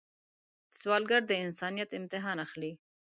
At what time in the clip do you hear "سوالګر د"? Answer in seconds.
0.79-1.31